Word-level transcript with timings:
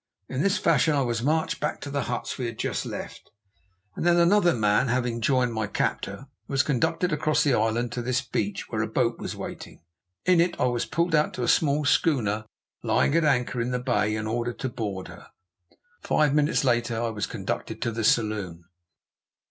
In 0.27 0.41
this 0.41 0.57
fashion 0.57 0.95
I 0.95 1.03
was 1.03 1.21
marched 1.21 1.59
back 1.59 1.79
to 1.81 1.91
the 1.91 2.05
huts 2.05 2.39
we 2.39 2.47
had 2.47 2.57
just 2.57 2.87
left, 2.87 3.29
and 3.95 4.03
then, 4.03 4.17
another 4.17 4.51
man 4.55 4.87
having 4.87 5.21
joined 5.21 5.53
my 5.53 5.67
captor, 5.67 6.25
was 6.47 6.63
conducted 6.63 7.13
across 7.13 7.43
the 7.43 7.53
island 7.53 7.91
to 7.91 8.01
this 8.01 8.19
beach, 8.19 8.67
where 8.69 8.81
a 8.81 8.87
boat 8.87 9.19
was 9.19 9.33
in 9.35 9.39
waiting. 9.41 9.83
In 10.25 10.41
it 10.41 10.59
I 10.59 10.65
was 10.65 10.87
pulled 10.87 11.13
out 11.13 11.35
to 11.35 11.43
a 11.43 11.47
small 11.47 11.85
schooner 11.85 12.45
lying 12.81 13.13
at 13.15 13.23
anchor 13.23 13.61
in 13.61 13.69
the 13.69 13.77
bay 13.77 14.15
and 14.15 14.27
ordered 14.27 14.57
to 14.61 14.69
board 14.69 15.07
her; 15.07 15.27
five 16.01 16.33
minutes 16.33 16.63
later 16.63 16.99
I 16.99 17.09
was 17.09 17.27
conducted 17.27 17.79
to 17.83 17.91
the 17.91 18.03
saloon. 18.03 18.65